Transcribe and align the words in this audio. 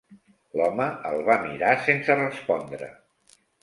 L'home 0.59 0.87
el 1.11 1.21
va 1.29 1.37
mirar 1.45 1.77
sense 1.91 2.19
respondre. 2.25 2.95